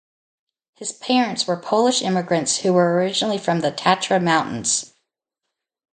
[0.77, 4.95] His parents were Polish immigrants who were originally from the Tatra Mountains.